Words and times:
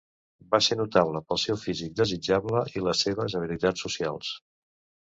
Va 0.53 0.59
ser 0.67 0.77
notable 0.79 1.21
pel 1.27 1.41
seu 1.43 1.59
físic 1.65 1.93
desitjable 2.01 2.65
i 2.77 2.85
les 2.89 3.07
seves 3.07 3.41
habilitats 3.43 3.89
socials. 3.89 4.35